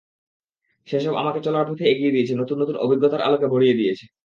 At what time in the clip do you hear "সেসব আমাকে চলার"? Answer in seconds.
0.87-1.65